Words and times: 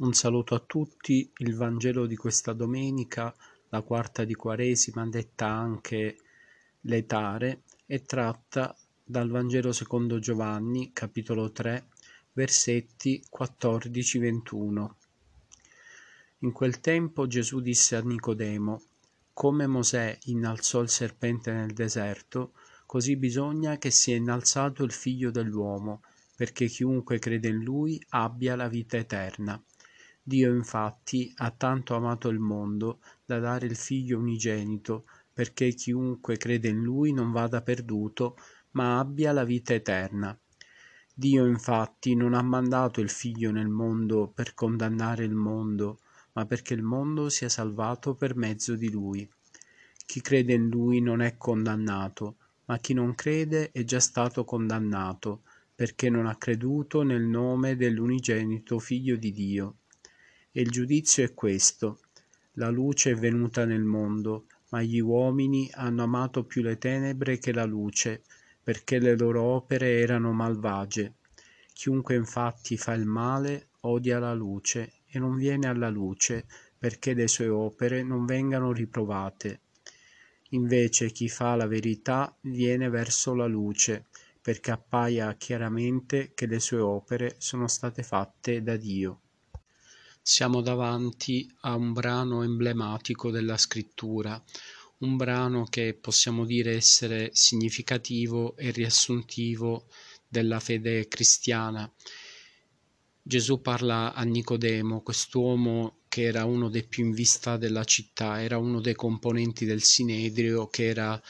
Un 0.00 0.14
saluto 0.14 0.54
a 0.54 0.64
tutti, 0.66 1.30
il 1.40 1.54
Vangelo 1.56 2.06
di 2.06 2.16
questa 2.16 2.54
domenica, 2.54 3.36
la 3.68 3.82
quarta 3.82 4.24
di 4.24 4.32
Quaresima, 4.32 5.06
detta 5.06 5.44
anche 5.48 6.16
letare, 6.82 7.64
è 7.84 8.00
tratta 8.00 8.74
dal 9.04 9.28
Vangelo 9.28 9.72
secondo 9.72 10.18
Giovanni, 10.18 10.94
capitolo 10.94 11.52
3, 11.52 11.88
versetti 12.32 13.22
14-21. 13.30 14.90
In 16.38 16.52
quel 16.52 16.80
tempo 16.80 17.26
Gesù 17.26 17.60
disse 17.60 17.94
a 17.94 18.00
Nicodemo, 18.00 18.82
come 19.34 19.66
Mosè 19.66 20.18
innalzò 20.24 20.80
il 20.80 20.88
serpente 20.88 21.52
nel 21.52 21.74
deserto, 21.74 22.54
così 22.86 23.16
bisogna 23.16 23.76
che 23.76 23.90
sia 23.90 24.16
innalzato 24.16 24.82
il 24.82 24.92
figlio 24.92 25.30
dell'uomo, 25.30 26.00
perché 26.34 26.68
chiunque 26.68 27.18
crede 27.18 27.48
in 27.48 27.62
lui 27.62 28.02
abbia 28.08 28.56
la 28.56 28.68
vita 28.68 28.96
eterna. 28.96 29.62
Dio 30.30 30.54
infatti 30.54 31.32
ha 31.38 31.50
tanto 31.50 31.96
amato 31.96 32.28
il 32.28 32.38
mondo 32.38 33.00
da 33.24 33.40
dare 33.40 33.66
il 33.66 33.74
figlio 33.74 34.20
unigenito, 34.20 35.06
perché 35.32 35.74
chiunque 35.74 36.36
crede 36.36 36.68
in 36.68 36.82
lui 36.82 37.12
non 37.12 37.32
vada 37.32 37.62
perduto, 37.62 38.36
ma 38.72 39.00
abbia 39.00 39.32
la 39.32 39.42
vita 39.42 39.74
eterna. 39.74 40.38
Dio 41.12 41.46
infatti 41.46 42.14
non 42.14 42.34
ha 42.34 42.42
mandato 42.42 43.00
il 43.00 43.10
figlio 43.10 43.50
nel 43.50 43.66
mondo 43.66 44.28
per 44.28 44.54
condannare 44.54 45.24
il 45.24 45.34
mondo, 45.34 45.98
ma 46.34 46.46
perché 46.46 46.74
il 46.74 46.84
mondo 46.84 47.28
sia 47.28 47.48
salvato 47.48 48.14
per 48.14 48.36
mezzo 48.36 48.76
di 48.76 48.88
lui. 48.88 49.28
Chi 50.06 50.20
crede 50.20 50.52
in 50.52 50.68
lui 50.68 51.00
non 51.00 51.22
è 51.22 51.36
condannato, 51.38 52.36
ma 52.66 52.78
chi 52.78 52.94
non 52.94 53.16
crede 53.16 53.72
è 53.72 53.82
già 53.82 53.98
stato 53.98 54.44
condannato, 54.44 55.42
perché 55.74 56.08
non 56.08 56.26
ha 56.26 56.36
creduto 56.36 57.02
nel 57.02 57.24
nome 57.24 57.74
dell'unigenito 57.74 58.78
figlio 58.78 59.16
di 59.16 59.32
Dio. 59.32 59.74
E 60.52 60.60
il 60.62 60.70
giudizio 60.70 61.22
è 61.22 61.32
questo. 61.32 62.00
La 62.54 62.70
luce 62.70 63.12
è 63.12 63.14
venuta 63.14 63.64
nel 63.64 63.84
mondo, 63.84 64.46
ma 64.70 64.82
gli 64.82 64.98
uomini 64.98 65.70
hanno 65.72 66.02
amato 66.02 66.44
più 66.44 66.60
le 66.62 66.76
tenebre 66.76 67.38
che 67.38 67.52
la 67.52 67.64
luce, 67.64 68.22
perché 68.60 68.98
le 68.98 69.16
loro 69.16 69.42
opere 69.42 70.00
erano 70.00 70.32
malvagie. 70.32 71.14
Chiunque 71.72 72.16
infatti 72.16 72.76
fa 72.76 72.94
il 72.94 73.06
male 73.06 73.68
odia 73.82 74.18
la 74.18 74.34
luce 74.34 75.02
e 75.06 75.20
non 75.20 75.36
viene 75.36 75.68
alla 75.68 75.88
luce, 75.88 76.46
perché 76.76 77.14
le 77.14 77.28
sue 77.28 77.48
opere 77.48 78.02
non 78.02 78.26
vengano 78.26 78.72
riprovate. 78.72 79.60
Invece 80.50 81.12
chi 81.12 81.28
fa 81.28 81.54
la 81.54 81.68
verità 81.68 82.36
viene 82.40 82.88
verso 82.88 83.36
la 83.36 83.46
luce, 83.46 84.06
perché 84.42 84.72
appaia 84.72 85.32
chiaramente 85.34 86.32
che 86.34 86.46
le 86.46 86.58
sue 86.58 86.80
opere 86.80 87.36
sono 87.38 87.68
state 87.68 88.02
fatte 88.02 88.64
da 88.64 88.76
Dio. 88.76 89.20
Siamo 90.32 90.60
davanti 90.60 91.52
a 91.62 91.74
un 91.74 91.92
brano 91.92 92.44
emblematico 92.44 93.32
della 93.32 93.58
scrittura, 93.58 94.40
un 94.98 95.16
brano 95.16 95.64
che 95.64 95.98
possiamo 96.00 96.44
dire 96.44 96.76
essere 96.76 97.30
significativo 97.32 98.56
e 98.56 98.70
riassuntivo 98.70 99.88
della 100.28 100.60
fede 100.60 101.08
cristiana. 101.08 101.92
Gesù 103.20 103.60
parla 103.60 104.14
a 104.14 104.22
Nicodemo, 104.22 105.02
quest'uomo 105.02 106.02
che 106.06 106.22
era 106.22 106.44
uno 106.44 106.68
dei 106.68 106.84
più 106.84 107.06
in 107.06 107.10
vista 107.10 107.56
della 107.56 107.82
città, 107.82 108.40
era 108.40 108.56
uno 108.56 108.80
dei 108.80 108.94
componenti 108.94 109.64
del 109.64 109.82
Sinedrio, 109.82 110.68
che 110.68 110.84
era 110.84 111.20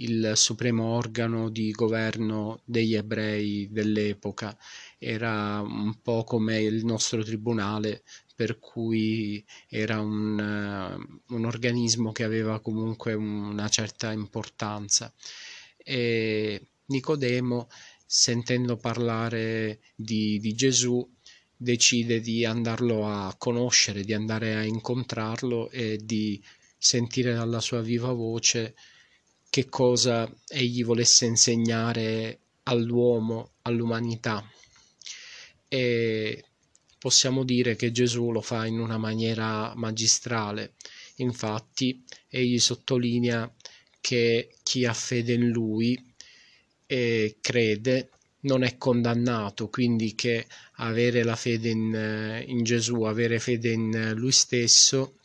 il 0.00 0.32
supremo 0.34 0.84
organo 0.84 1.48
di 1.50 1.70
governo 1.70 2.60
degli 2.64 2.94
ebrei 2.94 3.68
dell'epoca. 3.70 4.56
Era 4.98 5.60
un 5.60 6.00
po' 6.02 6.24
come 6.24 6.60
il 6.60 6.84
nostro 6.84 7.22
tribunale, 7.22 8.02
per 8.34 8.58
cui 8.58 9.44
era 9.68 10.00
un, 10.00 10.38
uh, 11.28 11.34
un 11.34 11.44
organismo 11.44 12.12
che 12.12 12.24
aveva 12.24 12.60
comunque 12.60 13.12
una 13.14 13.68
certa 13.68 14.12
importanza. 14.12 15.12
E 15.76 16.68
Nicodemo, 16.86 17.68
sentendo 18.06 18.76
parlare 18.76 19.80
di, 19.94 20.38
di 20.40 20.54
Gesù, 20.54 21.06
decide 21.54 22.20
di 22.20 22.44
andarlo 22.46 23.06
a 23.06 23.34
conoscere, 23.36 24.02
di 24.02 24.14
andare 24.14 24.54
a 24.54 24.62
incontrarlo 24.64 25.68
e 25.70 26.00
di 26.02 26.42
sentire 26.78 27.34
dalla 27.34 27.60
sua 27.60 27.82
viva 27.82 28.12
voce 28.12 28.74
che 29.50 29.68
cosa 29.68 30.32
egli 30.48 30.84
volesse 30.84 31.26
insegnare 31.26 32.38
all'uomo, 32.64 33.54
all'umanità. 33.62 34.48
E 35.68 36.44
possiamo 36.98 37.42
dire 37.44 37.74
che 37.74 37.90
Gesù 37.90 38.30
lo 38.30 38.40
fa 38.40 38.64
in 38.66 38.78
una 38.78 38.96
maniera 38.96 39.74
magistrale. 39.74 40.74
Infatti, 41.16 42.02
egli 42.28 42.58
sottolinea 42.60 43.52
che 44.00 44.54
chi 44.62 44.84
ha 44.86 44.94
fede 44.94 45.32
in 45.34 45.48
lui 45.48 46.00
e 46.86 47.36
crede 47.40 48.10
non 48.42 48.62
è 48.62 48.76
condannato, 48.78 49.68
quindi 49.68 50.14
che 50.14 50.46
avere 50.76 51.24
la 51.24 51.36
fede 51.36 51.68
in, 51.70 52.44
in 52.46 52.62
Gesù, 52.62 53.02
avere 53.02 53.38
fede 53.38 53.72
in 53.72 54.12
lui 54.14 54.32
stesso 54.32 55.16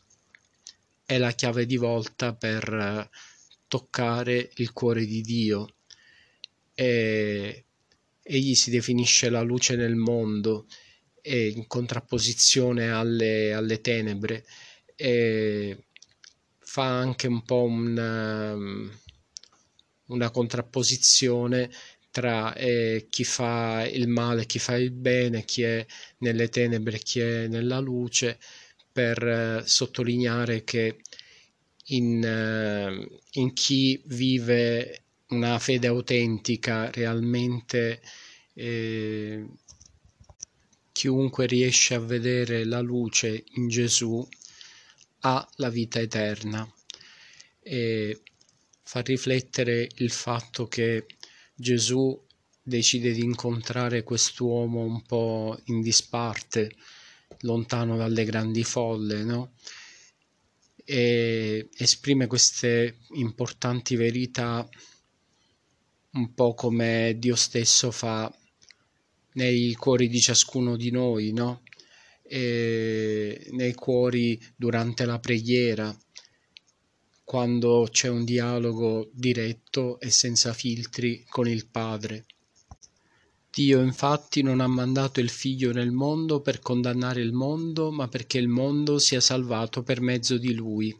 è 1.05 1.17
la 1.17 1.31
chiave 1.31 1.65
di 1.65 1.77
volta 1.77 2.33
per 2.33 3.09
toccare 3.67 4.51
il 4.55 4.71
cuore 4.73 5.05
di 5.05 5.21
Dio. 5.21 5.75
E 6.73 7.65
egli 8.21 8.55
si 8.55 8.69
definisce 8.71 9.29
la 9.29 9.41
luce 9.41 9.75
nel 9.75 9.95
mondo 9.95 10.65
e 11.21 11.47
in 11.47 11.67
contrapposizione 11.67 12.89
alle, 12.89 13.53
alle 13.53 13.81
tenebre 13.81 14.45
e 14.95 15.85
fa 16.59 16.97
anche 16.97 17.27
un 17.27 17.43
po' 17.43 17.63
una, 17.63 18.55
una 20.07 20.29
contrapposizione 20.31 21.69
tra 22.11 22.53
eh, 22.55 23.07
chi 23.09 23.23
fa 23.23 23.85
il 23.87 24.07
male, 24.07 24.45
chi 24.45 24.57
fa 24.59 24.75
il 24.77 24.91
bene, 24.91 25.43
chi 25.43 25.63
è 25.63 25.85
nelle 26.19 26.47
tenebre, 26.49 26.97
chi 26.99 27.19
è 27.19 27.47
nella 27.47 27.79
luce, 27.79 28.39
per 28.91 29.21
eh, 29.27 29.63
sottolineare 29.65 30.63
che 30.63 30.99
in, 31.87 32.23
eh, 32.23 33.19
in 33.39 33.53
chi 33.53 34.01
vive 34.05 35.03
una 35.29 35.59
fede 35.59 35.87
autentica, 35.87 36.89
realmente 36.91 38.01
eh, 38.53 39.45
chiunque 40.91 41.45
riesce 41.45 41.93
a 41.93 41.99
vedere 41.99 42.63
la 42.63 42.79
luce 42.79 43.43
in 43.55 43.67
Gesù 43.67 44.25
ha 45.21 45.47
la 45.55 45.69
vita 45.69 45.99
eterna 45.99 46.67
e 47.61 48.21
fa 48.83 49.01
riflettere 49.01 49.89
il 49.95 50.11
fatto 50.11 50.67
che 50.67 51.05
Gesù 51.55 52.19
decide 52.61 53.11
di 53.11 53.21
incontrare 53.23 54.03
quest'uomo 54.03 54.81
un 54.81 55.01
po' 55.03 55.59
in 55.65 55.81
disparte, 55.81 56.75
lontano 57.41 57.97
dalle 57.97 58.23
grandi 58.23 58.63
folle, 58.63 59.23
no? 59.23 59.53
e 60.87 61.44
esprime 61.77 62.27
queste 62.27 62.99
importanti 63.15 63.95
verità 63.95 64.67
un 66.11 66.33
po' 66.33 66.53
come 66.53 67.15
Dio 67.17 67.35
stesso 67.35 67.91
fa 67.91 68.33
nei 69.33 69.73
cuori 69.73 70.07
di 70.07 70.19
ciascuno 70.19 70.75
di 70.75 70.91
noi, 70.91 71.31
no? 71.33 71.61
E 72.23 73.47
nei 73.51 73.73
cuori 73.73 74.41
durante 74.55 75.05
la 75.05 75.19
preghiera, 75.19 75.95
quando 77.23 77.87
c'è 77.91 78.07
un 78.07 78.23
dialogo 78.23 79.09
diretto 79.13 79.99
e 79.99 80.09
senza 80.09 80.53
filtri 80.53 81.25
con 81.27 81.47
il 81.47 81.67
Padre. 81.67 82.25
Dio 83.51 83.81
infatti 83.81 84.41
non 84.41 84.59
ha 84.59 84.67
mandato 84.67 85.21
il 85.21 85.29
Figlio 85.29 85.71
nel 85.71 85.91
mondo 85.91 86.41
per 86.41 86.59
condannare 86.59 87.21
il 87.21 87.31
mondo, 87.31 87.89
ma 87.91 88.07
perché 88.07 88.37
il 88.37 88.49
mondo 88.49 88.99
sia 88.99 89.21
salvato 89.21 89.81
per 89.81 90.01
mezzo 90.01 90.37
di 90.37 90.53
Lui. 90.53 90.93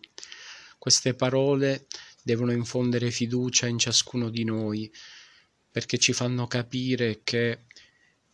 Queste 0.86 1.16
parole 1.16 1.88
devono 2.22 2.52
infondere 2.52 3.10
fiducia 3.10 3.66
in 3.66 3.80
ciascuno 3.80 4.30
di 4.30 4.44
noi, 4.44 4.88
perché 5.72 5.98
ci 5.98 6.14
fanno 6.14 6.46
capire 6.46 7.22
che 7.24 7.62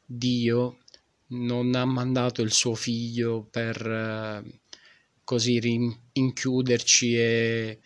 Dio 0.06 0.80
non 1.28 1.74
ha 1.76 1.86
mandato 1.86 2.42
il 2.42 2.52
suo 2.52 2.76
Figlio 2.76 3.48
per 3.50 3.82
eh, 3.88 4.60
così 5.24 5.62
rinchiuderci 6.12 7.16
e 7.16 7.80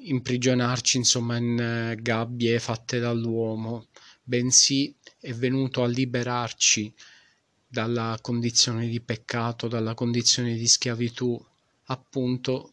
imprigionarci 0.00 0.98
insomma 0.98 1.38
in 1.38 1.58
eh, 1.58 1.96
gabbie 1.98 2.58
fatte 2.58 2.98
dall'uomo, 2.98 3.86
bensì 4.22 4.94
è 5.18 5.32
venuto 5.32 5.82
a 5.82 5.86
liberarci 5.86 6.92
dalla 7.66 8.18
condizione 8.20 8.86
di 8.86 9.00
peccato, 9.00 9.66
dalla 9.66 9.94
condizione 9.94 10.56
di 10.56 10.66
schiavitù, 10.66 11.42
appunto 11.84 12.72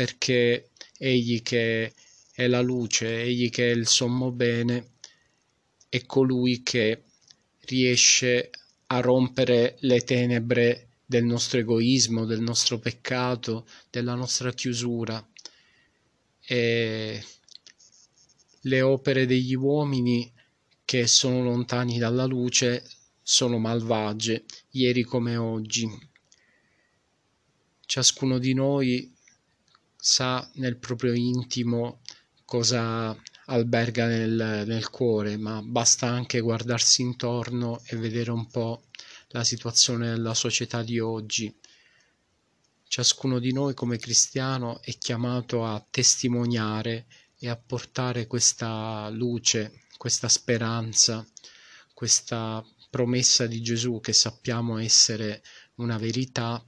perché 0.00 0.70
egli 0.96 1.42
che 1.42 1.92
è 2.32 2.46
la 2.46 2.62
luce, 2.62 3.20
egli 3.20 3.50
che 3.50 3.70
è 3.70 3.74
il 3.74 3.86
sommo 3.86 4.30
bene, 4.30 4.92
è 5.90 6.06
colui 6.06 6.62
che 6.62 7.02
riesce 7.66 8.50
a 8.86 9.00
rompere 9.00 9.76
le 9.80 10.00
tenebre 10.00 10.88
del 11.04 11.24
nostro 11.24 11.58
egoismo, 11.58 12.24
del 12.24 12.40
nostro 12.40 12.78
peccato, 12.78 13.66
della 13.90 14.14
nostra 14.14 14.54
chiusura. 14.54 15.22
E 16.46 17.22
le 18.58 18.80
opere 18.80 19.26
degli 19.26 19.54
uomini 19.54 20.32
che 20.82 21.06
sono 21.06 21.42
lontani 21.42 21.98
dalla 21.98 22.24
luce 22.24 22.88
sono 23.20 23.58
malvagie, 23.58 24.46
ieri 24.70 25.02
come 25.02 25.36
oggi. 25.36 25.86
Ciascuno 27.84 28.38
di 28.38 28.54
noi 28.54 29.18
sa 30.00 30.48
nel 30.54 30.78
proprio 30.78 31.12
intimo 31.12 32.00
cosa 32.44 33.16
alberga 33.46 34.06
nel, 34.06 34.64
nel 34.66 34.90
cuore, 34.90 35.36
ma 35.36 35.60
basta 35.62 36.06
anche 36.06 36.40
guardarsi 36.40 37.02
intorno 37.02 37.82
e 37.84 37.96
vedere 37.96 38.30
un 38.30 38.48
po' 38.48 38.84
la 39.28 39.44
situazione 39.44 40.10
della 40.10 40.34
società 40.34 40.82
di 40.82 40.98
oggi. 40.98 41.54
Ciascuno 42.88 43.38
di 43.38 43.52
noi 43.52 43.74
come 43.74 43.98
cristiano 43.98 44.80
è 44.82 44.96
chiamato 44.98 45.64
a 45.64 45.84
testimoniare 45.88 47.06
e 47.38 47.48
a 47.48 47.56
portare 47.56 48.26
questa 48.26 49.08
luce, 49.10 49.82
questa 49.96 50.28
speranza, 50.28 51.24
questa 51.94 52.64
promessa 52.90 53.46
di 53.46 53.62
Gesù 53.62 54.00
che 54.00 54.12
sappiamo 54.12 54.78
essere 54.78 55.42
una 55.76 55.98
verità 55.98 56.64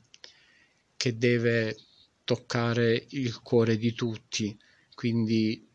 che 0.96 1.19
deve 1.19 1.76
toccare 2.24 3.06
il 3.10 3.40
cuore 3.40 3.76
di 3.76 3.92
tutti. 3.94 4.56
Quindi 4.94 5.69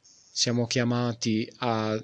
siamo 0.00 0.66
chiamati 0.66 1.48
a 1.58 2.02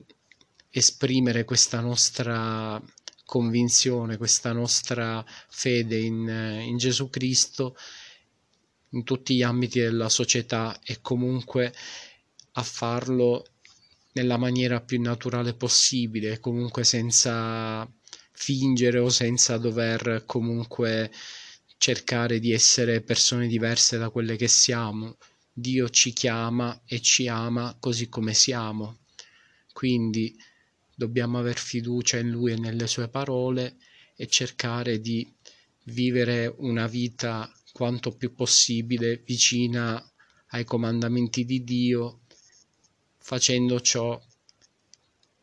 esprimere 0.71 1.45
questa 1.45 1.81
nostra 1.81 2.81
convinzione, 3.25 4.17
questa 4.17 4.53
nostra 4.53 5.25
fede 5.49 5.99
in, 5.99 6.29
in 6.67 6.77
Gesù 6.79 7.09
Cristo 7.11 7.77
in 8.91 9.05
tutti 9.05 9.37
gli 9.37 9.43
ambiti 9.43 9.79
della 9.81 10.09
società 10.09 10.79
e 10.83 10.99
comunque 11.01 11.73
a 12.53 12.63
farlo 12.63 13.47
nella 14.13 14.37
maniera 14.37 14.81
più 14.81 15.01
naturale 15.01 15.55
possibile, 15.55 16.41
comunque 16.41 16.83
senza 16.83 17.89
fingere 18.33 18.99
o 18.99 19.09
senza 19.09 19.59
dover 19.59 20.25
comunque 20.27 21.13
cercare 21.81 22.41
di 22.41 22.53
essere 22.53 23.01
persone 23.01 23.47
diverse 23.47 23.97
da 23.97 24.11
quelle 24.11 24.37
che 24.37 24.49
siamo, 24.49 25.17
Dio 25.51 25.89
ci 25.89 26.13
chiama 26.13 26.83
e 26.85 27.01
ci 27.01 27.27
ama 27.27 27.75
così 27.81 28.11
come 28.11 28.35
siamo. 28.35 28.99
Quindi 29.73 30.37
dobbiamo 30.95 31.39
aver 31.39 31.57
fiducia 31.57 32.19
in 32.19 32.29
Lui 32.29 32.53
e 32.53 32.59
nelle 32.59 32.87
sue 32.87 33.09
parole 33.09 33.79
e 34.15 34.27
cercare 34.27 35.01
di 35.01 35.27
vivere 35.85 36.55
una 36.59 36.87
vita 36.87 37.51
quanto 37.73 38.15
più 38.15 38.35
possibile 38.35 39.23
vicina 39.25 40.07
ai 40.49 40.65
comandamenti 40.65 41.47
di 41.47 41.65
Dio, 41.65 42.21
facendo 43.17 43.81
ciò 43.81 44.23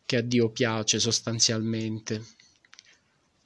che 0.05 0.15
a 0.15 0.21
Dio 0.21 0.51
piace 0.51 0.99
sostanzialmente. 0.99 2.23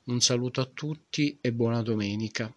Un 0.03 0.19
saluto 0.19 0.59
a 0.59 0.65
tutti 0.65 1.37
e 1.39 1.53
buona 1.53 1.81
domenica. 1.81 2.53